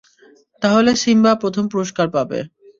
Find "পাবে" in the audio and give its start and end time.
2.15-2.39